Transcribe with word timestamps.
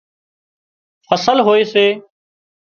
فصل 1.11 1.37
هوئي 1.45 1.65
سي 1.73 1.87